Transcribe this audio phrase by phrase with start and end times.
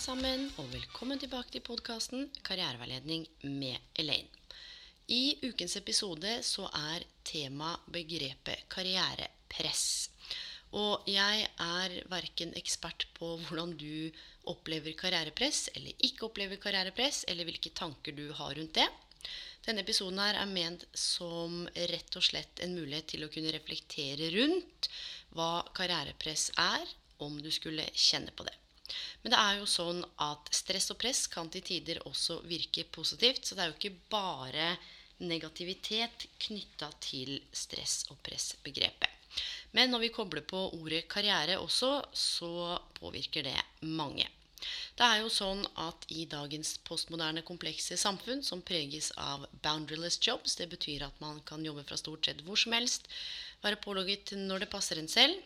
[0.00, 4.30] Alle sammen, og velkommen tilbake til podkasten Karriereveiledning med Elaine.
[5.12, 10.08] I ukens episode så er tema begrepet karrierepress.
[10.72, 14.08] Og jeg er verken ekspert på hvordan du
[14.48, 18.88] opplever karrierepress eller ikke opplever karrierepress, eller hvilke tanker du har rundt det.
[19.66, 24.32] Denne episoden her er ment som rett og slett en mulighet til å kunne reflektere
[24.38, 24.88] rundt
[25.36, 26.88] hva karrierepress er,
[27.20, 28.59] om du skulle kjenne på det.
[29.22, 33.44] Men det er jo sånn at stress og press kan til tider også virke positivt.
[33.46, 34.72] Så det er jo ikke bare
[35.20, 39.16] negativitet knytta til stress- og press-begrepet.
[39.76, 44.26] Men når vi kobler på ordet karriere også, så påvirker det mange.
[44.98, 50.58] Det er jo sånn at i dagens postmoderne, komplekse samfunn, som preges av boundaryless jobs,
[50.60, 53.08] det betyr at man kan jobbe fra stort sett hvor som helst,
[53.64, 55.38] være pålogget når det passer en selv,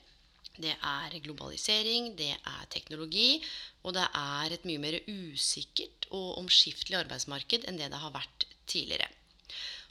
[0.63, 3.43] det er globalisering, det er teknologi,
[3.83, 8.47] og det er et mye mer usikkert og omskiftelig arbeidsmarked enn det det har vært
[8.71, 9.11] tidligere.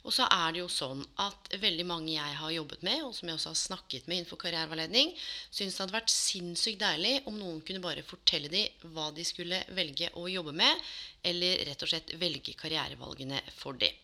[0.04, 3.28] Og så er det jo sånn at veldig mange jeg har jobbet med, og som
[3.28, 5.14] jeg også har snakket med innenfor karriereveiledning,
[5.48, 9.62] syns det hadde vært sinnssykt deilig om noen kunne bare fortelle dem hva de skulle
[9.72, 10.84] velge å jobbe med,
[11.24, 13.96] eller rett og slett velge karrierevalgene for dem.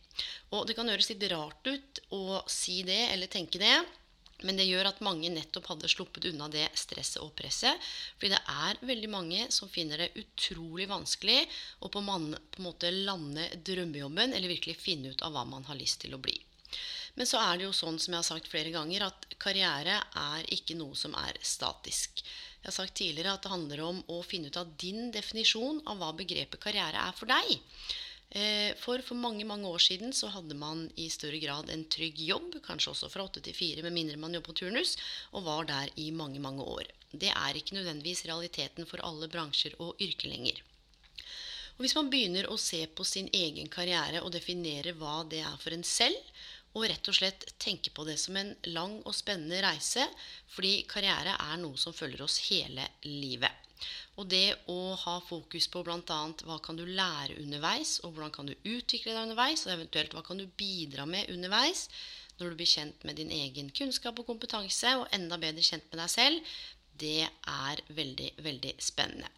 [0.56, 3.76] Og det kan høres litt rart ut å si det eller tenke det,
[4.46, 7.90] men det gjør at mange nettopp hadde sluppet unna det stresset og presset.
[8.18, 11.40] Fordi det er veldig mange som finner det utrolig vanskelig
[11.84, 15.66] å på, man, på en måte lande drømmejobben eller virkelig finne ut av hva man
[15.68, 16.38] har lyst til å bli.
[17.18, 20.46] Men så er det jo sånn som jeg har sagt flere ganger, at karriere er
[20.54, 22.22] ikke noe som er statisk.
[22.60, 26.00] Jeg har sagt tidligere at det handler om å finne ut av din definisjon av
[26.00, 27.58] hva begrepet karriere er for deg.
[28.30, 32.20] Eh, for for mange mange år siden så hadde man i større grad en trygg
[32.22, 34.94] jobb, kanskje også fra åtte til fire, med mindre man jobber på turnus,
[35.34, 36.86] og var der i mange mange år.
[37.10, 40.62] Det er ikke nødvendigvis realiteten for alle bransjer og yrker lenger.
[41.74, 45.56] Og Hvis man begynner å se på sin egen karriere og definere hva det er
[45.58, 46.30] for en selv,
[46.74, 50.06] og rett og slett tenke på det som en lang og spennende reise,
[50.54, 53.59] fordi karriere er noe som følger oss hele livet.
[54.18, 56.20] Og det å ha fokus på bl.a.
[56.46, 60.24] hva kan du lære underveis, og hvordan kan du utvikle deg underveis, og eventuelt hva
[60.26, 61.88] kan du bidra med underveis
[62.40, 66.00] når du blir kjent med din egen kunnskap og kompetanse, og enda bedre kjent med
[66.00, 66.54] deg selv,
[67.00, 69.28] det er veldig, veldig spennende.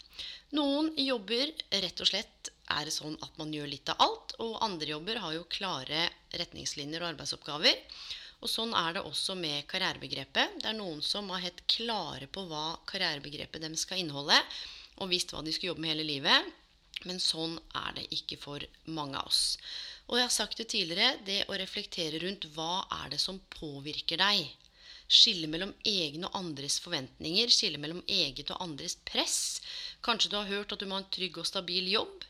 [0.58, 1.50] Noen jobber
[1.82, 5.20] rett og slett er det sånn at man gjør litt av alt, og andre jobber
[5.22, 6.08] har jo klare
[6.38, 7.78] retningslinjer og arbeidsoppgaver.
[8.42, 10.58] Og sånn er det også med karrierebegrepet.
[10.62, 14.38] Det er noen som er helt klare på hva karrierebegrepet dem skal inneholde,
[14.98, 16.50] og visst hva de skal jobbe med hele livet.
[17.06, 19.56] Men sånn er det ikke for mange av oss.
[20.10, 24.18] Og jeg har sagt det tidligere, det å reflektere rundt hva er det som påvirker
[24.18, 24.50] deg.
[25.12, 29.38] Skille mellom egne og andres forventninger, skille mellom eget og andres press.
[30.02, 32.26] Kanskje du har hørt at du må ha en trygg og stabil jobb.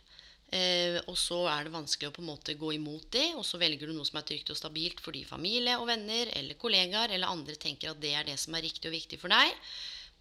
[0.53, 3.57] Eh, og så er det vanskelig å på en måte gå imot det, og så
[3.61, 7.33] velger du noe som er trygt og stabilt fordi familie og venner eller kollegaer eller
[7.33, 9.55] andre tenker at det er det som er riktig og viktig for deg.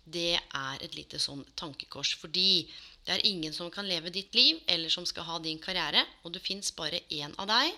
[0.01, 2.15] Det er et lite sånn tankekors.
[2.21, 2.63] Fordi
[3.05, 6.05] det er ingen som kan leve ditt liv, eller som skal ha din karriere.
[6.23, 7.75] Og det fins bare én av deg.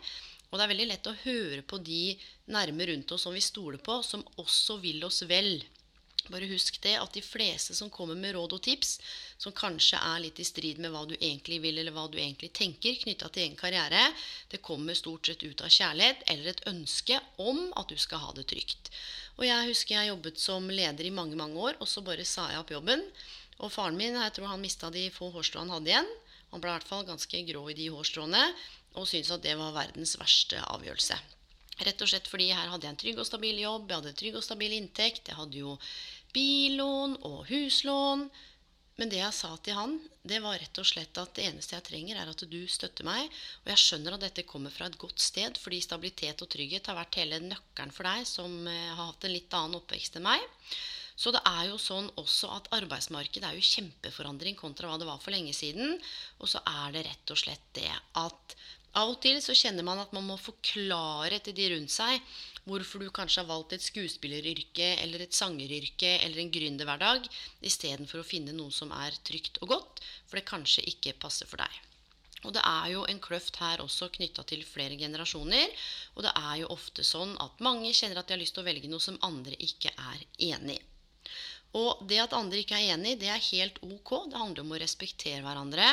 [0.51, 2.13] Og det er veldig lett å høre på de
[2.53, 5.57] nærme rundt oss som vi stoler på, som også vil oss vel.
[6.31, 8.93] Bare husk det at de fleste som kommer med råd og tips,
[9.35, 12.53] som kanskje er litt i strid med hva du egentlig vil, eller hva du egentlig
[12.55, 14.05] tenker knytta til egen karriere,
[14.53, 18.31] det kommer stort sett ut av kjærlighet eller et ønske om at du skal ha
[18.37, 18.93] det trygt.
[19.35, 22.47] Og jeg husker jeg jobbet som leder i mange, mange år, og så bare sa
[22.51, 23.03] jeg opp jobben.
[23.59, 26.11] Og faren min, jeg tror han mista de få hårstråene han hadde igjen.
[26.53, 28.47] Han ble i hvert fall ganske grå i de hårstråene
[28.93, 31.17] og syntes at det var verdens verste avgjørelse.
[31.81, 34.39] Rett og slett fordi her hadde jeg en trygg og stabil jobb, jeg hadde trygg
[34.39, 35.29] og stabil inntekt.
[35.31, 35.77] Jeg hadde jo
[36.35, 38.27] billån og huslån.
[39.01, 41.85] Men det jeg sa til han, det var rett og slett at det eneste jeg
[41.87, 43.25] trenger, er at du støtter meg.
[43.63, 46.99] Og jeg skjønner at dette kommer fra et godt sted, fordi stabilitet og trygghet har
[46.99, 50.45] vært hele nøkkelen for deg som eh, har hatt en litt annen oppvekst enn meg.
[51.17, 55.19] Så det er jo sånn også at arbeidsmarkedet er jo kjempeforandring kontra hva det var
[55.21, 55.97] for lenge siden.
[56.41, 58.57] Og så er det rett og slett det at
[58.99, 62.19] av og til så kjenner man at man må forklare til de rundt seg
[62.67, 67.25] hvorfor du kanskje har valgt et skuespilleryrke eller et sangeryrke eller en gründerhverdag
[67.65, 71.59] istedenfor å finne noe som er trygt og godt, for det kanskje ikke passer for
[71.59, 71.81] deg.
[72.43, 75.69] Og det er jo en kløft her også knytta til flere generasjoner.
[76.15, 78.67] Og det er jo ofte sånn at mange kjenner at de har lyst til å
[78.67, 80.81] velge noe som andre ikke er enig i.
[81.73, 84.11] Og det at andre ikke er enig, det er helt ok.
[84.29, 85.87] Det handler om å respektere hverandre.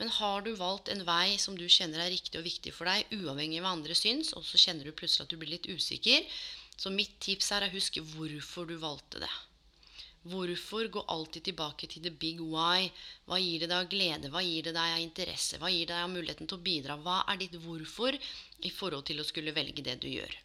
[0.00, 3.08] Men har du valgt en vei som du kjenner er riktig og viktig for deg,
[3.16, 6.28] uavhengig av hva andre syns, og så kjenner du plutselig at du blir litt usikker,
[6.76, 9.32] så mitt tips er å huske hvorfor du valgte det.
[10.28, 12.92] Hvorfor gå alltid tilbake til the big why?
[13.26, 14.28] Hva gir det deg av glede?
[14.30, 15.58] Hva gir det deg av interesse?
[15.58, 17.00] Hva gir det deg av muligheten til å bidra?
[17.00, 20.36] Hva er ditt hvorfor i forhold til å skulle velge det du gjør?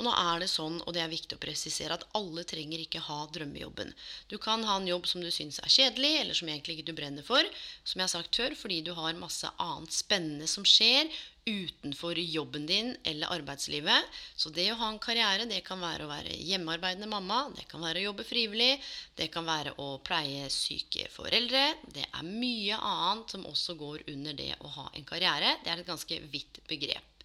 [0.00, 3.02] Og nå er det sånn, og det er viktig å presisere, at alle trenger ikke
[3.04, 3.90] ha drømmejobben.
[4.32, 6.94] Du kan ha en jobb som du syns er kjedelig, eller som egentlig ikke du
[6.96, 7.44] brenner for,
[7.84, 11.12] som jeg har sagt før, fordi du har masse annet spennende som skjer
[11.44, 14.08] utenfor jobben din eller arbeidslivet.
[14.40, 17.84] Så det å ha en karriere, det kan være å være hjemmearbeidende mamma, det kan
[17.84, 18.72] være å jobbe frivillig,
[19.20, 21.66] det kan være å pleie syke foreldre.
[21.92, 25.58] Det er mye annet som også går under det å ha en karriere.
[25.60, 27.19] Det er et ganske vidt begrep.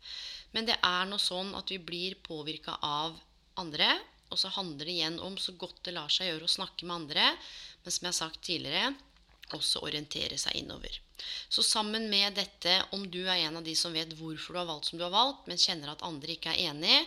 [0.55, 3.17] Men det er nå sånn at vi blir påvirka av
[3.59, 3.91] andre.
[4.31, 7.03] Og så handler det igjen om så godt det lar seg gjøre å snakke med
[7.03, 7.27] andre.
[7.83, 8.93] Men som jeg har sagt tidligere,
[9.53, 11.01] også orientere seg innover.
[11.49, 14.67] Så sammen med dette, om du er en av de som vet hvorfor du har
[14.67, 16.97] valgt som du har valgt, men kjenner at andre ikke er enig,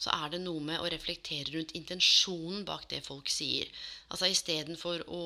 [0.00, 3.68] så er det noe med å reflektere rundt intensjonen bak det folk sier.
[4.08, 5.24] Altså istedenfor å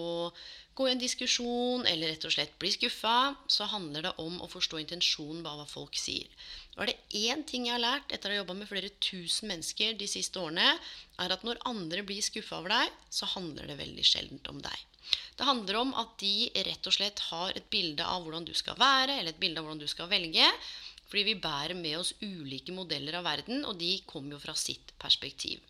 [0.74, 4.50] gå i en diskusjon eller rett og slett bli skuffa, så handler det om å
[4.50, 6.26] forstå intensjonen bak hva folk sier.
[6.76, 9.50] Og er det én ting jeg har lært etter å ha jobba med flere tusen
[9.50, 10.70] mennesker de siste årene,
[11.20, 14.86] er at når andre blir skuffa over deg, så handler det veldig sjeldent om deg.
[15.36, 18.78] Det handler om at de rett og slett har et bilde av hvordan du skal
[18.80, 20.46] være, eller et bilde av hvordan du skal velge.
[21.10, 24.94] Fordi vi bærer med oss ulike modeller av verden, og de kommer jo fra sitt
[25.02, 25.60] perspektiv.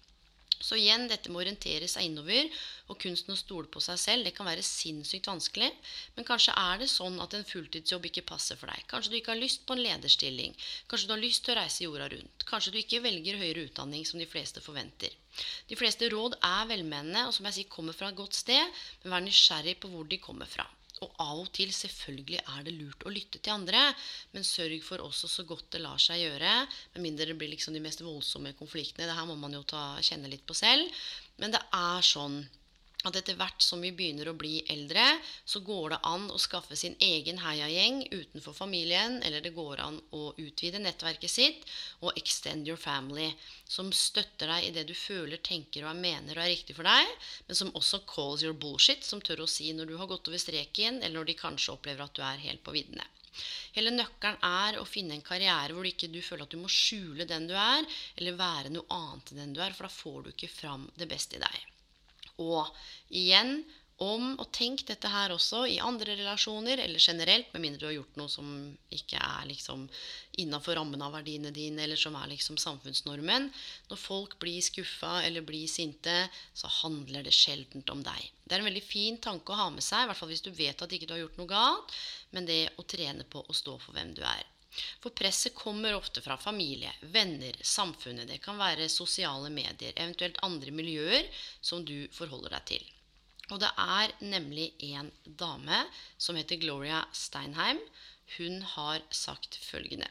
[0.63, 2.49] Så igjen, dette med å orientere seg innover
[2.93, 5.71] og kunsten å stole på seg selv, det kan være sinnssykt vanskelig.
[6.17, 8.85] Men kanskje er det sånn at en fulltidsjobb ikke passer for deg.
[8.91, 10.55] Kanskje du ikke har lyst på en lederstilling.
[10.91, 12.47] Kanskje du har lyst til å reise jorda rundt.
[12.49, 15.15] Kanskje du ikke velger høyere utdanning som de fleste forventer.
[15.67, 19.17] De fleste råd er velmenende og som jeg sier, kommer fra et godt sted, men
[19.17, 20.69] vær nysgjerrig på hvor de kommer fra.
[21.03, 23.83] Og av og til selvfølgelig er det lurt å lytte til andre,
[24.35, 26.55] men sørg for også så godt det lar seg gjøre.
[26.95, 29.09] Med mindre det blir liksom de mest voldsomme konfliktene.
[29.11, 31.03] Det her må man jo ta, kjenne litt på selv.
[31.43, 32.43] Men det er sånn
[33.09, 35.05] at etter hvert som vi begynner å bli eldre,
[35.45, 39.99] så går det an å skaffe sin egen heiagjeng utenfor familien, eller det går an
[40.15, 41.67] å utvide nettverket sitt
[42.01, 43.31] og extend your family,
[43.67, 47.11] som støtter deg i det du føler, tenker og mener og er riktig for deg,
[47.49, 50.43] men som også calls your bullshit, som tør å si når du har gått over
[50.43, 53.09] streken, eller når de kanskje opplever at du er helt på viddene.
[53.73, 56.69] Hele nøkkelen er å finne en karriere hvor du ikke du føler at du må
[56.71, 57.87] skjule den du er,
[58.21, 61.09] eller være noe annet enn den du er, for da får du ikke fram det
[61.09, 61.63] beste i deg.
[62.41, 62.69] Og
[63.13, 63.61] igjen
[64.03, 67.97] om å tenke dette her også i andre relasjoner, eller generelt, med mindre du har
[67.99, 68.49] gjort noe som
[68.95, 69.85] ikke er liksom
[70.43, 73.51] innafor rammen av verdiene dine, eller som er liksom samfunnsnormen.
[73.91, 76.17] Når folk blir skuffa eller blir sinte,
[76.55, 78.33] så handler det sjeldent om deg.
[78.43, 80.51] Det er en veldig fin tanke å ha med seg, i hvert fall hvis du
[80.57, 81.95] vet at ikke du har gjort noe galt,
[82.35, 84.43] men det å trene på å stå for hvem du er.
[85.03, 88.29] For presset kommer ofte fra familie, venner, samfunnet.
[88.31, 91.29] Det kan være sosiale medier, eventuelt andre miljøer
[91.61, 92.89] som du forholder deg til.
[93.51, 95.85] Og det er nemlig en dame
[96.17, 97.83] som heter Gloria Steinheim.
[98.39, 100.09] Hun har sagt følgende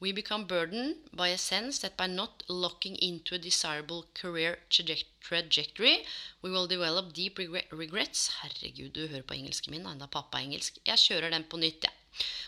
[0.00, 6.04] We become burdened by a sense that by not locking into a desirable career trajectory,
[6.42, 8.28] we will develop deep regrets.
[8.42, 10.82] Herregud, du hører på engelsken min, enda pappa er engelsk.
[10.84, 11.92] Jeg kjører den på nytt, jeg.
[11.92, 12.03] Ja.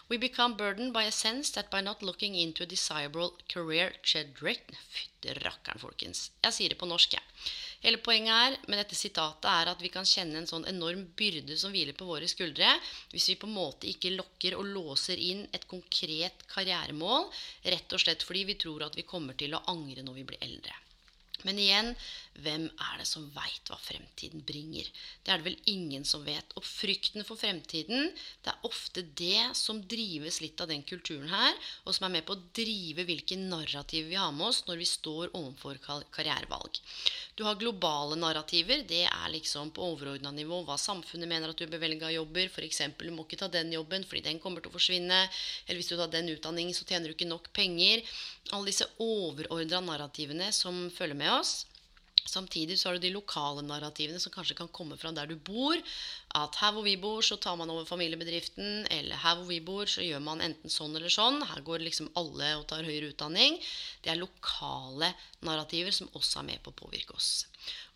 [0.08, 4.58] We become burdened by a sense that by not looking into a desirable career trajectory
[4.90, 6.30] Fytti rakkeren, folkens.
[6.44, 7.50] Jeg sier det på norsk, jeg.
[7.82, 11.58] Hele poenget er, med dette sitatet er at vi kan kjenne en sånn enorm byrde
[11.60, 12.70] som hviler på våre skuldre,
[13.12, 17.28] hvis vi på en måte ikke lokker og låser inn et konkret karrieremål,
[17.66, 20.48] rett og slett fordi vi tror at vi kommer til å angre når vi blir
[20.48, 20.74] eldre.
[21.44, 21.92] Men igjen,
[22.42, 24.88] hvem er det som veit hva fremtiden bringer?
[25.24, 26.54] Det er det vel ingen som vet.
[26.58, 28.10] Og frykten for fremtiden,
[28.44, 32.26] det er ofte det som drives litt av den kulturen her, og som er med
[32.28, 35.80] på å drive hvilke narrativ vi har med oss når vi står overfor
[36.14, 36.80] karrierevalg.
[37.36, 38.84] Du har globale narrativer.
[38.88, 42.48] Det er liksom på overordna nivå hva samfunnet mener at du bør velge av jobber.
[42.48, 42.82] F.eks.
[42.96, 45.20] du må ikke ta den jobben fordi den kommer til å forsvinne.
[45.66, 48.04] Eller hvis du tar den utdanningen, så tjener du ikke nok penger
[48.54, 51.64] alle disse overordna narrativene som følger med oss.
[52.26, 55.78] Samtidig så har du de lokale narrativene som kanskje kan komme fra der du bor.
[56.36, 58.86] At her hvor vi bor, så tar man over familiebedriften.
[58.92, 61.40] Eller her hvor vi bor, så gjør man enten sånn eller sånn.
[61.48, 63.60] Her går liksom alle og tar høyere utdanning.
[64.04, 65.12] Det er lokale
[65.46, 67.46] narrativer som også er med på å påvirke oss.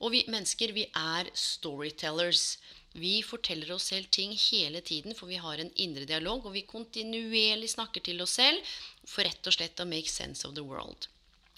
[0.01, 2.59] Og vi mennesker, vi er storytellers.
[2.93, 6.67] Vi forteller oss selv ting hele tiden, for vi har en indre dialog, og vi
[6.67, 11.07] kontinuerlig snakker til oss selv for rett og slett å make sense of the world.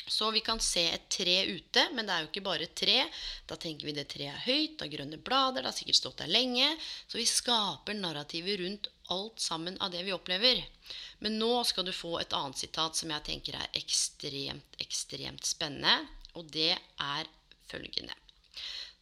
[0.06, 3.04] Så vi kan se et tre ute, men det er jo ikke bare et tre.
[3.48, 6.22] Da tenker vi det treet er høyt, det har grønne blader, det har sikkert stått
[6.24, 6.68] der lenge.
[7.06, 10.64] Så vi skaper narrativer rundt alt sammen av det vi opplever.
[11.20, 16.08] Men nå skal du få et annet sitat som jeg tenker er ekstremt, ekstremt spennende.
[16.34, 17.30] Og det er
[17.70, 18.16] følgende.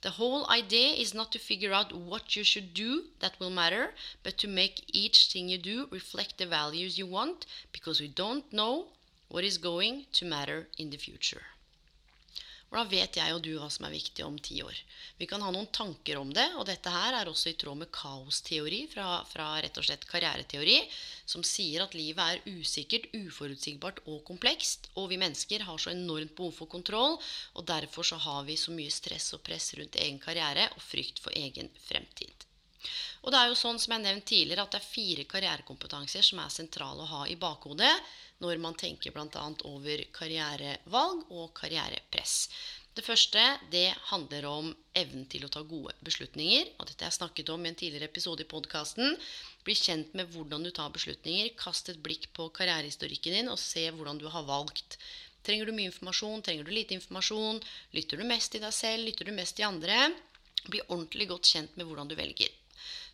[0.02, 3.94] The whole idea is not to figure out what you should do that will matter,
[4.22, 8.48] but to make each thing you do reflect the values you want, because we don't
[8.50, 8.86] know
[9.30, 11.44] What is going to matter in the future?
[12.70, 14.74] Hvordan vet jeg og du hva som er viktig om ti år?
[15.18, 17.90] Vi kan ha noen tanker om det, og dette her er også i tråd med
[17.94, 20.76] kaosteori fra, fra rett og slett karriereteori,
[21.30, 24.90] som sier at livet er usikkert, uforutsigbart og komplekst.
[24.98, 27.18] Og vi mennesker har så enormt behov for kontroll,
[27.54, 31.22] og derfor så har vi så mye stress og press rundt egen karriere og frykt
[31.22, 32.49] for egen fremtid.
[33.22, 36.42] Og det er jo sånn som jeg nevnte tidligere, at det er fire karrierekompetanser som
[36.42, 37.92] er sentrale å ha i bakhodet
[38.40, 39.46] når man tenker bl.a.
[39.68, 42.36] over karrierevalg og karrierepress.
[42.96, 46.72] Det første det handler om evnen til å ta gode beslutninger.
[46.78, 49.14] og Dette har jeg snakket om i en tidligere episode i podkasten.
[49.64, 51.52] Bli kjent med hvordan du tar beslutninger.
[51.60, 54.98] Kast et blikk på karrierehistorikken din og se hvordan du har valgt.
[55.46, 56.42] Trenger du mye informasjon?
[56.44, 57.62] Trenger du lite informasjon?
[57.96, 59.06] Lytter du mest til deg selv?
[59.06, 60.10] Lytter du mest til andre?
[60.66, 62.59] Bli ordentlig godt kjent med hvordan du velger.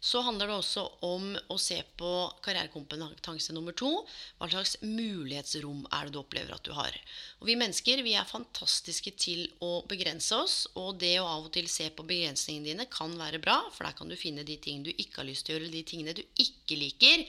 [0.01, 2.11] Så handler det også om å se på
[2.45, 3.91] karrierekompetanse nummer to.
[4.39, 6.95] Hva slags mulighetsrom er det du opplever at du har?
[7.41, 10.57] Og Vi mennesker vi er fantastiske til å begrense oss.
[10.79, 13.99] Og det å av og til se på begrensningene dine kan være bra, for der
[13.99, 16.25] kan du finne de tingene du ikke har lyst til å gjøre, de tingene du
[16.45, 17.27] ikke liker.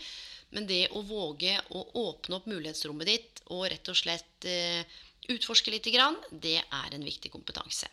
[0.56, 4.84] Men det å våge å åpne opp mulighetsrommet ditt og rett og slett eh,
[5.34, 5.90] utforske litt,
[6.32, 7.90] det er en viktig kompetanse.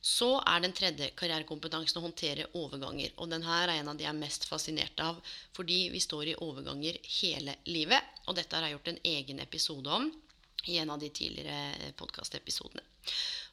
[0.00, 3.12] Så er den tredje karrierekompetansen å håndtere overganger.
[3.18, 5.18] Og den her er en av de jeg er mest fascinert av,
[5.56, 8.16] fordi vi står i overganger hele livet.
[8.26, 10.08] Og dette har jeg gjort en egen episode om
[10.68, 12.82] i en av de tidligere podkastepisodene.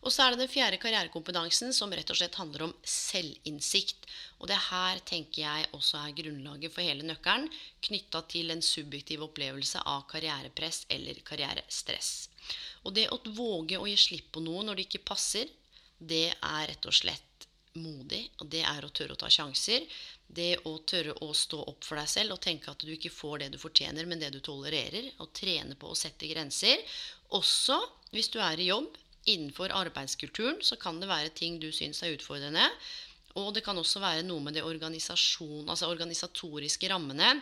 [0.05, 4.05] Og så er det den fjerde karrierekompetansen, som rett og slett handler om selvinnsikt.
[4.41, 7.47] Og det her tenker jeg også er grunnlaget for hele nøkkelen,
[7.87, 12.11] knytta til en subjektiv opplevelse av karrierepress eller karrierestress.
[12.85, 15.49] Og det å våge å gi slipp på noe når det ikke passer,
[15.97, 18.21] det er rett og slett modig.
[18.41, 19.85] Og det er å tørre å ta sjanser.
[20.27, 23.43] Det å tørre å stå opp for deg selv og tenke at du ikke får
[23.43, 25.11] det du fortjener, men det du tolererer.
[25.23, 26.81] Og trene på å sette grenser.
[27.35, 27.79] Også
[28.13, 28.95] hvis du er i jobb.
[29.25, 32.67] Innenfor arbeidskulturen så kan det være ting du syns er utfordrende.
[33.41, 37.33] Og det kan også være noe med det altså organisatoriske rammene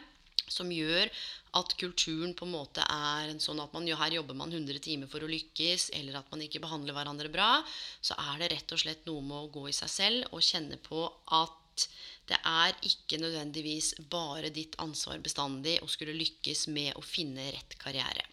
[0.50, 1.10] som gjør
[1.58, 4.82] at kulturen på en måte er en sånn at man, jo, her jobber man 100
[4.84, 7.60] timer for å lykkes, eller at man ikke behandler hverandre bra,
[8.02, 10.80] så er det rett og slett noe med å gå i seg selv og kjenne
[10.82, 11.06] på
[11.38, 11.88] at
[12.30, 17.78] det er ikke nødvendigvis bare ditt ansvar bestandig å skulle lykkes med å finne rett
[17.82, 18.26] karriere.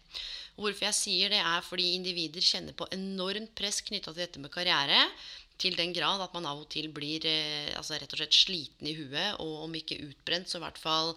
[0.60, 4.52] Hvorfor jeg sier det, er fordi individer kjenner på enormt press knytta til dette med
[4.52, 5.06] karriere.
[5.60, 8.88] Til den grad at man av og til blir eh, altså rett og slett sliten
[8.88, 11.14] i huet, og om ikke utbrent, så i hvert fall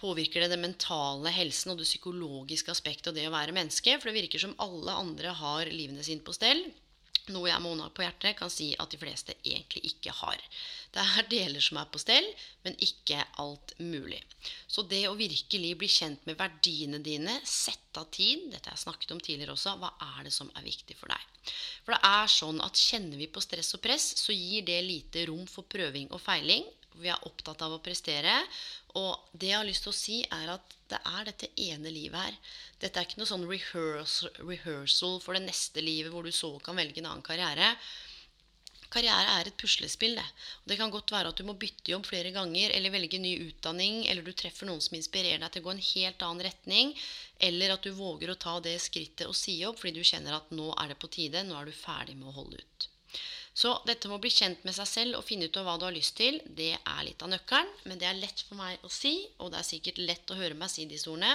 [0.00, 3.98] påvirker det den mentale helsen og det psykologiske aspektet av det å være menneske.
[3.98, 6.62] For det virker som alle andre har livene sine på stell.
[7.28, 10.40] Noe jeg med hånda på hjertet kan si at de fleste egentlig ikke har.
[10.94, 12.24] Det er deler som er på stell,
[12.64, 14.22] men ikke alt mulig.
[14.70, 18.86] Så det å virkelig bli kjent med verdiene dine, sette av tid Dette har jeg
[18.86, 19.76] snakket om tidligere også.
[19.80, 21.52] Hva er det som er viktig for deg?
[21.84, 25.26] For det er sånn at kjenner vi på stress og press, så gir det lite
[25.28, 26.64] rom for prøving og feiling.
[26.98, 28.34] Vi er opptatt av å prestere.
[28.98, 32.18] Og det jeg har lyst til å si, er at det er dette ene livet
[32.18, 32.36] her.
[32.82, 37.02] Dette er ikke noe sånn rehearsal, for det neste livet hvor du så kan velge
[37.02, 37.74] en annen karriere.
[38.88, 40.16] Karriere er et puslespill.
[40.16, 40.24] Det.
[40.70, 44.06] Det kan godt være at du må bytte jobb flere ganger, eller velge ny utdanning,
[44.08, 46.94] eller du treffer noen som inspirerer deg til å gå en helt annen retning,
[47.50, 50.54] eller at du våger å ta det skrittet og si opp fordi du kjenner at
[50.56, 52.88] nå er det på tide, nå er du ferdig med å holde ut.
[53.58, 55.88] Så dette med å bli kjent med seg selv og finne ut av hva du
[55.88, 57.72] har lyst til, det er litt av nøkkelen.
[57.90, 60.54] Men det er lett for meg å si, og det er sikkert lett å høre
[60.58, 61.34] meg si disse ordene.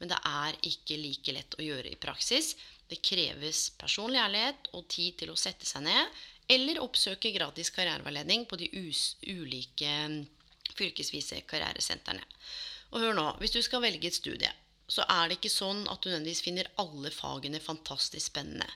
[0.00, 2.56] Men det er ikke like lett å gjøre i praksis.
[2.90, 6.10] Det kreves personlig ærlighet og tid til å sette seg ned,
[6.50, 9.94] eller oppsøke gratis karriereveiledning på de ulike
[10.74, 12.24] fylkesvise karrieresentrene.
[12.90, 14.50] Og hør nå, hvis du skal velge et studie,
[14.90, 18.66] så er det ikke sånn at du nødvendigvis finner alle fagene fantastisk spennende.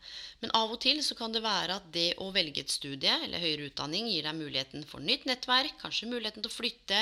[0.44, 3.42] Men av og til så kan det være at det å velge et studie eller
[3.42, 7.00] høyere utdanning gir deg muligheten for nytt nettverk, kanskje muligheten til å flytte,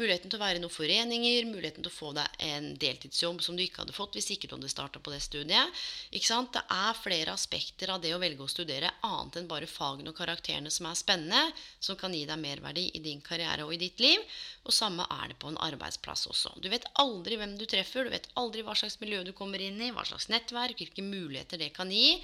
[0.00, 3.56] muligheten til å være i noen foreninger, muligheten til å få deg en deltidsjobb som
[3.56, 5.80] du ikke hadde fått hvis ikke du hadde starta på det studiet.
[6.10, 6.52] Ikke sant?
[6.56, 10.18] Det er flere aspekter av det å velge å studere annet enn bare fagene og
[10.18, 11.44] karakterene som er spennende,
[11.80, 14.26] som kan gi deg merverdi i din karriere og i ditt liv.
[14.66, 16.56] Og samme er det på en arbeidsplass også.
[16.60, 18.04] Du vet aldri hvem du treffer.
[18.04, 21.06] du vet aldri aldri hva slags miljø du kommer inn i, hva slags nettverk, hvilke
[21.06, 22.18] muligheter det kan gi.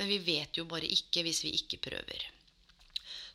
[0.00, 2.24] Men vi vet jo bare ikke hvis vi ikke prøver.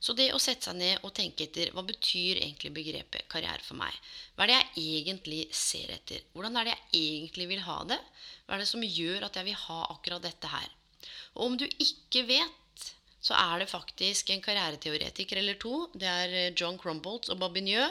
[0.02, 3.78] Så det å sette seg ned og tenke etter hva betyr egentlig begrepet karriere for
[3.78, 3.94] meg?
[4.34, 6.24] Hva er det jeg egentlig ser etter?
[6.34, 8.00] Hvordan er det jeg egentlig vil ha det?
[8.48, 10.72] Hva er det som gjør at jeg vil ha akkurat dette her?
[11.38, 12.58] Og om du ikke vet
[13.22, 17.84] så er det faktisk en karriereteoretiker eller to, det er eh, John Crumboldt og Babinjø,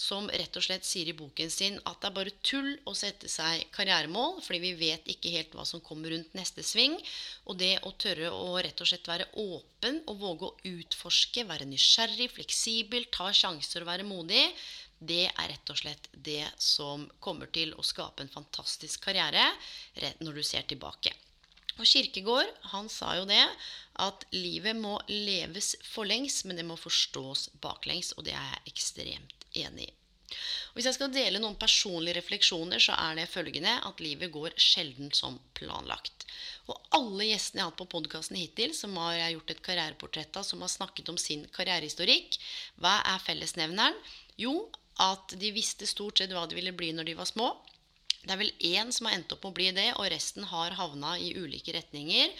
[0.00, 3.28] som rett og slett sier i boken sin at det er bare tull å sette
[3.28, 6.96] seg karrieremål, fordi vi vet ikke helt hva som kommer rundt neste sving.
[7.44, 11.68] Og det å tørre å rett og slett være åpen og våge å utforske, være
[11.68, 14.46] nysgjerrig, fleksibel, ta sjanser og være modig,
[14.98, 19.44] det er rett og slett det som kommer til å skape en fantastisk karriere
[20.24, 21.12] når du ser tilbake.
[21.78, 23.44] Og Kirkegård han sa jo det
[24.02, 28.12] at livet må leves forlengs, men det må forstås baklengs.
[28.18, 29.94] Og det er jeg ekstremt enig i.
[30.28, 34.56] Og hvis jeg skal dele noen personlige refleksjoner, så er det følgende at livet går
[34.60, 36.26] sjelden som planlagt.
[36.68, 40.36] Og alle gjestene jeg har hatt på podkasten hittil, som har jeg gjort et karriereportrett
[40.36, 42.36] av, som har snakket om sin karrierehistorikk,
[42.82, 43.96] hva er fellesnevneren?
[44.38, 44.68] Jo,
[45.00, 47.48] at de visste stort sett hva de ville bli når de var små.
[48.28, 50.74] Det er vel én som har endt opp med å bli det, og resten har
[50.76, 52.34] havna i ulike retninger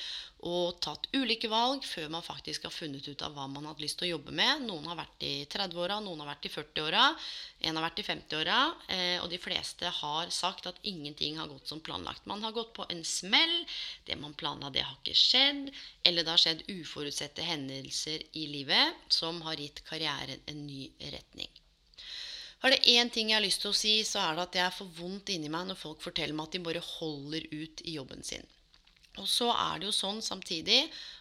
[0.46, 3.98] og tatt ulike valg før man faktisk har funnet ut av hva man har lyst
[3.98, 4.66] til å jobbe med.
[4.68, 7.06] Noen har vært i 30-åra, noen har vært i 40-åra,
[7.66, 8.58] en har vært i 50-åra.
[8.94, 12.28] Eh, og de fleste har sagt at ingenting har gått som planlagt.
[12.30, 13.56] Man har gått på en smell.
[14.04, 15.72] Det man planla, det har ikke skjedd.
[16.04, 20.84] Eller det har skjedd uforutsette hendelser i livet som har gitt karrieren en ny
[21.16, 21.50] retning.
[22.62, 24.76] Har det én ting jeg har lyst til å si, så er det at jeg
[24.80, 28.24] får vondt inni meg når folk forteller meg at de bare holder ut i jobben
[28.26, 28.46] sin.
[29.18, 30.78] Og så er det jo sånn samtidig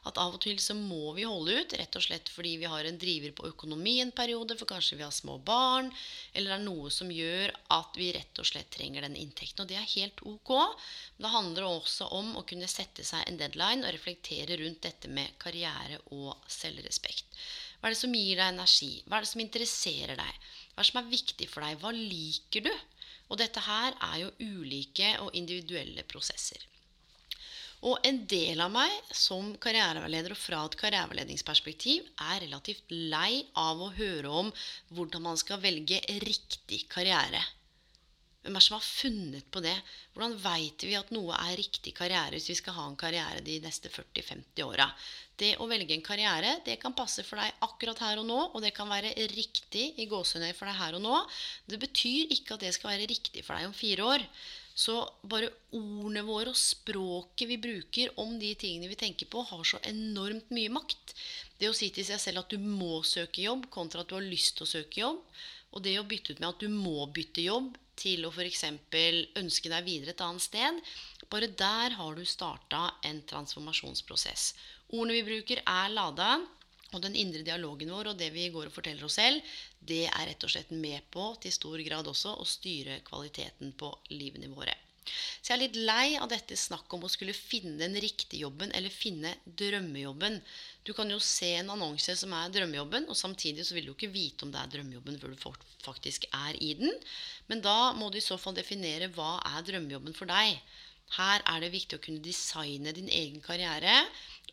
[0.08, 2.86] at av og til så må vi holde ut, rett og slett fordi vi har
[2.86, 5.90] en driver på økonomi en periode, for kanskje vi har små barn,
[6.34, 9.64] eller det er noe som gjør at vi rett og slett trenger den inntekten.
[9.64, 10.54] Og det er helt ok.
[11.18, 15.34] Det handler også om å kunne sette seg en deadline og reflektere rundt dette med
[15.42, 17.26] karriere og selvrespekt.
[17.78, 18.94] Hva er det som gir deg energi?
[19.06, 20.48] Hva er det som interesserer deg?
[20.78, 21.80] Hva som er viktig for deg?
[21.82, 22.74] Hva liker du?
[23.34, 26.62] Og dette her er jo ulike og individuelle prosesser.
[27.90, 33.82] Og en del av meg som karriereveileder og fra et karriereveiledningsperspektiv er relativt lei av
[33.82, 34.54] å høre om
[34.94, 37.42] hvordan man skal velge riktig karriere.
[38.46, 39.76] Hvem er som har funnet på det?
[40.14, 43.58] Hvordan veit vi at noe er riktig karriere hvis vi skal ha en karriere de
[43.64, 44.88] neste 40-50 åra?
[45.38, 48.64] Det å velge en karriere det kan passe for deg akkurat her og nå, og
[48.64, 51.18] det kan være riktig i gåsehudøy for deg her og nå.
[51.68, 54.26] Det betyr ikke at det skal være riktig for deg om fire år.
[54.78, 54.94] Så
[55.26, 59.82] bare ordene våre og språket vi bruker om de tingene vi tenker på, har så
[59.90, 61.16] enormt mye makt.
[61.58, 64.26] Det å si til seg selv at du må søke jobb, kontra at du har
[64.26, 65.20] lyst til å søke jobb.
[65.74, 68.64] Og det å bytte ut med at du må bytte jobb, til å f.eks.
[69.42, 70.82] ønske deg videre et annet sted.
[71.32, 74.54] Bare der har du starta en transformasjonsprosess.
[74.94, 76.38] Ordene vi bruker, er lada.
[76.96, 79.44] Og den indre dialogen vår og det vi går og forteller oss selv,
[79.84, 83.92] det er rett og slett med på til stor grad også å styre kvaliteten på
[84.14, 84.72] livene våre.
[85.42, 88.74] Så jeg er litt lei av dette snakket om å skulle finne den riktige jobben
[88.78, 90.40] eller finne drømmejobben.
[90.88, 94.12] Du kan jo se en annonse som er drømmejobben, og samtidig så vil du ikke
[94.14, 96.94] vite om det er drømmejobben før du faktisk er i den.
[97.52, 100.60] Men da må du i så fall definere hva er drømmejobben for deg.
[101.16, 104.02] Her er det viktig å kunne designe din egen karriere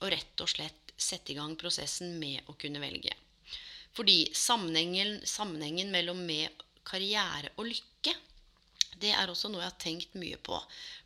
[0.01, 3.15] og rett og slett sette i gang prosessen med å kunne velge.
[3.95, 8.15] Fordi sammenhengen, sammenhengen mellom med karriere og lykke
[9.03, 10.59] det er også noe jeg har tenkt mye på.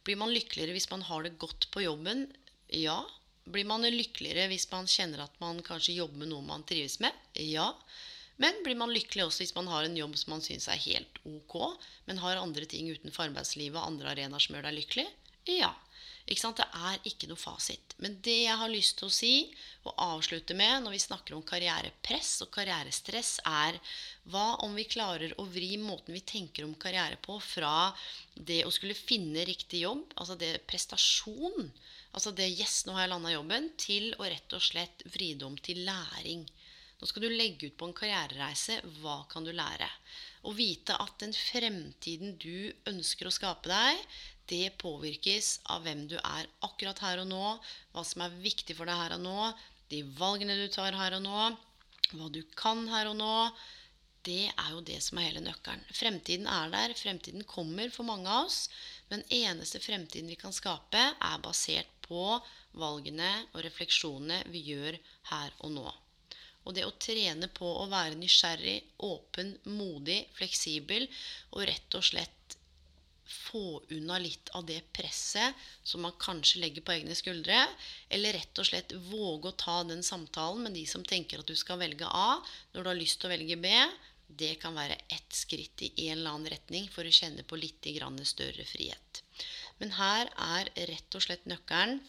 [0.07, 2.27] Blir man lykkeligere hvis man har det godt på jobben?
[2.75, 3.01] Ja.
[3.49, 7.15] Blir man lykkeligere hvis man kjenner at man kanskje jobber med noe man trives med?
[7.41, 7.71] Ja.
[8.39, 11.19] Men blir man lykkelig også hvis man har en jobb som man syns er helt
[11.27, 11.57] ok,
[12.07, 15.07] men har andre ting utenfor arbeidslivet og andre arenaer som gjør deg lykkelig?
[15.51, 15.73] Ja.
[16.29, 16.61] Ikke sant?
[16.61, 17.95] Det er ikke noe fasit.
[18.05, 19.33] Men det jeg har lyst til å si
[19.89, 23.79] og avslutte med når vi snakker om karrierepress og karrierestress, er
[24.29, 27.91] hva om vi klarer å vri måten vi tenker om karriere på, fra
[28.35, 31.73] det å skulle finne riktig jobb, altså det prestasjon,
[32.13, 35.49] altså det 'yes, nå har jeg landa jobben', til å rett og slett vri det
[35.49, 36.45] om til læring.
[36.99, 38.81] Nå skal du legge ut på en karrierereise.
[38.99, 39.87] Hva kan du lære?
[40.43, 44.03] Å vite at den fremtiden du ønsker å skape deg,
[44.51, 47.47] det påvirkes av hvem du er akkurat her og nå,
[47.95, 49.51] hva som er viktig for deg her og nå,
[49.93, 51.49] de valgene du tar her og nå,
[52.13, 53.35] hva du kan her og nå.
[54.29, 55.85] Det er jo det som er hele nøkkelen.
[55.95, 58.67] Fremtiden er der, fremtiden kommer for mange av oss.
[59.09, 62.37] Men eneste fremtiden vi kan skape, er basert på
[62.77, 64.99] valgene og refleksjonene vi gjør
[65.31, 65.87] her og nå.
[66.69, 68.77] Og det å trene på å være nysgjerrig,
[69.09, 71.07] åpen, modig, fleksibel
[71.55, 72.38] og rett og slett
[73.29, 77.61] få unna litt av det presset som man kanskje legger på egne skuldre.
[78.09, 81.57] Eller rett og slett våge å ta den samtalen med de som tenker at du
[81.59, 82.41] skal velge A
[82.73, 83.73] når du har lyst til å velge B.
[84.29, 87.87] Det kan være ett skritt i en eller annen retning for å kjenne på litt
[88.29, 89.23] større frihet.
[89.79, 92.01] Men her er rett og slett nøkkelen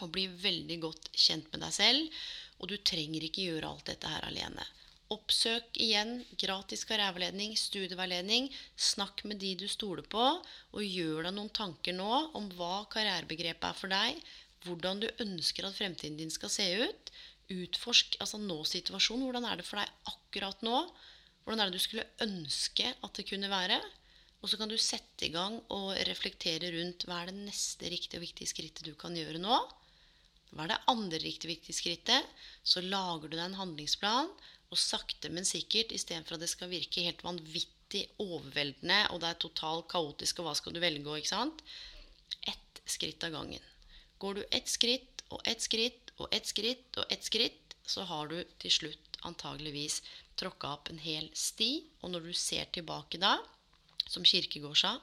[0.00, 2.20] å bli veldig godt kjent med deg selv.
[2.60, 4.64] Og du trenger ikke gjøre alt dette her alene.
[5.10, 8.44] Oppsøk igjen gratis karriereveiledning, studieveiledning.
[8.78, 13.66] Snakk med de du stoler på, og gjør deg noen tanker nå om hva karrierebegrepet
[13.66, 14.20] er for deg.
[14.62, 17.10] Hvordan du ønsker at fremtiden din skal se ut.
[17.50, 19.24] Utforsk altså nå-situasjonen.
[19.26, 20.84] Hvordan er det for deg akkurat nå?
[21.42, 23.80] Hvordan er det du skulle ønske at det kunne være?
[24.40, 28.22] Og så kan du sette i gang og reflektere rundt hva er det neste riktige
[28.22, 29.58] og viktige skrittet du kan gjøre nå.
[30.54, 32.30] Hva er det andre riktige og viktige skrittet?
[32.62, 34.30] Så lager du deg en handlingsplan
[34.70, 39.40] og sakte, men sikkert, istedenfor at det skal virke helt vanvittig overveldende, og det er
[39.42, 41.64] totalt kaotisk, og hva skal du velge, ikke sant?
[42.46, 43.64] Ett skritt av gangen.
[44.22, 48.28] Går du ett skritt og ett skritt og ett skritt og ett skritt, så har
[48.30, 50.00] du til slutt antageligvis
[50.38, 51.70] tråkka opp en hel sti.
[52.02, 53.38] Og når du ser tilbake da,
[54.06, 54.94] som Kirkegård sa,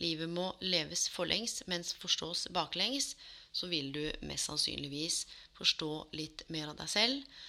[0.00, 3.14] livet må leves forlengs, mens forstås baklengs,
[3.52, 5.24] så vil du mest sannsynligvis
[5.58, 7.40] forstå litt mer av deg selv.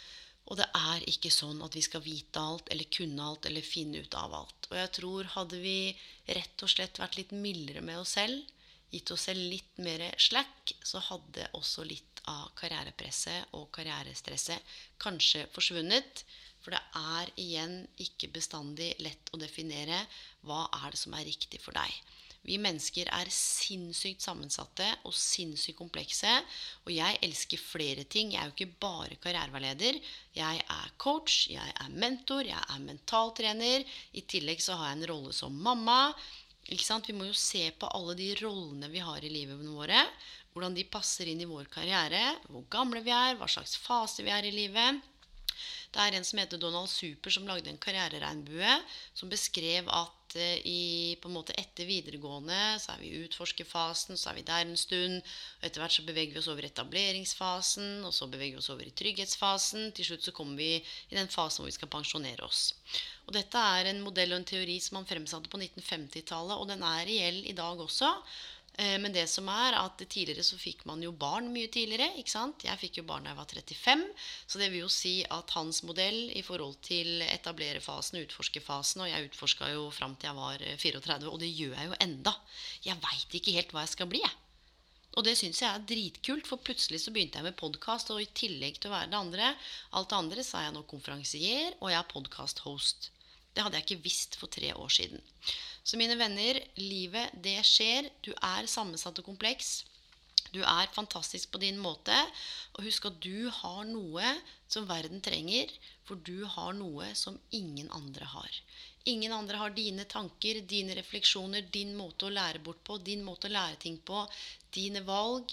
[0.50, 4.02] Og det er ikke sånn at vi skal vite alt eller kunne alt eller finne
[4.04, 4.68] ut av alt.
[4.72, 5.78] Og jeg tror hadde vi
[6.28, 8.42] rett og slett vært litt mildere med oss selv,
[8.92, 15.46] gitt oss selv litt mer slack, så hadde også litt av karrierepresset og karrierestresset kanskje
[15.56, 16.26] forsvunnet.
[16.62, 20.04] For det er igjen ikke bestandig lett å definere
[20.46, 21.90] hva er det som er riktig for deg.
[22.48, 26.32] Vi mennesker er sinnssykt sammensatte og sinnssykt komplekse.
[26.88, 28.34] Og jeg elsker flere ting.
[28.34, 30.00] Jeg er jo ikke bare karriereveileder.
[30.38, 33.86] Jeg er coach, jeg er mentor, jeg er mentaltrener.
[34.18, 36.00] I tillegg så har jeg en rolle som mamma.
[36.72, 37.10] Ikke sant?
[37.10, 40.02] Vi må jo se på alle de rollene vi har i livet våre.
[40.52, 42.24] Hvordan de passer inn i vår karriere.
[42.50, 45.02] Hvor gamle vi er, hva slags fase vi er i livet.
[45.92, 48.76] Det er en som heter Donald Super, som lagde en karriereregnbue
[49.14, 54.20] som beskrev at eh, i, på en måte etter videregående så er vi i utforskerfasen,
[54.20, 55.20] så er vi der en stund.
[55.60, 58.88] og Etter hvert så beveger vi oss over etableringsfasen, og så beveger vi oss over
[58.88, 59.92] i trygghetsfasen.
[59.98, 62.72] Til slutt så kommer vi i den fasen hvor vi skal pensjonere oss.
[63.28, 66.84] Og Dette er en modell og en teori som man fremsatte på 1950-tallet, og den
[66.84, 68.12] er reell i dag også.
[68.82, 72.10] Eh, men det som er at tidligere så fikk man jo barn mye tidligere.
[72.18, 72.66] ikke sant?
[72.66, 74.06] Jeg fikk jo barn da jeg var 35.
[74.48, 79.30] Så det vil jo si at hans modell i forhold til etablerefasen, utforskerfasen Og jeg
[79.30, 82.36] utforska jo fram til jeg var 34, eh, og det gjør jeg jo enda.
[82.88, 84.38] Jeg veit ikke helt hva jeg skal bli, jeg.
[85.20, 88.14] Og det syns jeg er dritkult, for plutselig så begynte jeg med podkast.
[88.16, 89.56] Og i tillegg til å være det andre,
[90.00, 93.12] alt det andre, så er jeg nå konferansier, og jeg er podkast-host.
[93.54, 95.22] Det hadde jeg ikke visst for tre år siden.
[95.84, 98.08] Så mine venner, livet, det skjer.
[98.24, 99.82] Du er sammensatt og kompleks.
[100.52, 102.16] Du er fantastisk på din måte.
[102.76, 104.36] Og husk at du har noe
[104.72, 105.72] som verden trenger,
[106.08, 108.62] for du har noe som ingen andre har.
[109.10, 113.50] Ingen andre har dine tanker, dine refleksjoner, din måte å lære bort på, din måte
[113.50, 114.26] å lære ting på,
[114.76, 115.50] dine valg,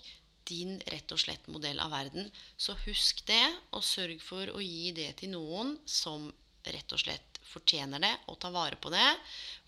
[0.49, 2.29] din rett og slett modell av verden.
[2.57, 6.29] Så husk det, og sørg for å gi det til noen som
[6.69, 9.09] rett og slett fortjener det, og ta vare på det.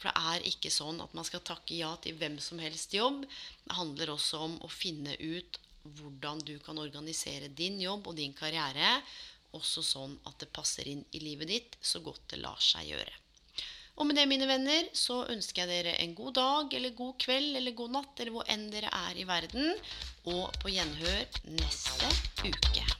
[0.01, 3.25] For det er ikke sånn at man skal takke ja til hvem som helst jobb.
[3.65, 5.61] Det handler også om å finne ut
[5.97, 8.99] hvordan du kan organisere din jobb og din karriere
[9.57, 13.17] også sånn at det passer inn i livet ditt så godt det lar seg gjøre.
[14.01, 17.59] Og med det, mine venner, så ønsker jeg dere en god dag eller god kveld
[17.59, 19.75] eller god natt eller hvor enn dere er i verden.
[20.31, 22.09] Og på gjenhør neste
[22.47, 23.00] uke.